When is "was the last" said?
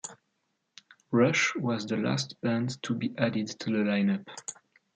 1.55-2.35